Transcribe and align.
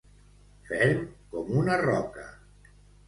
Ferm 0.69 1.03
com 1.35 1.53
una 1.59 1.77
roca. 1.85 2.29